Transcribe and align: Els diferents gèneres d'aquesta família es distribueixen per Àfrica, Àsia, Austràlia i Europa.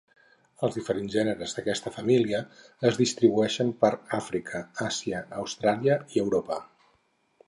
Els 0.67 0.77
diferents 0.77 1.11
gèneres 1.15 1.51
d'aquesta 1.57 1.91
família 1.97 2.39
es 2.91 2.97
distribueixen 3.01 3.69
per 3.85 3.91
Àfrica, 4.21 4.63
Àsia, 4.87 5.21
Austràlia 5.43 5.99
i 6.17 6.23
Europa. 6.27 6.59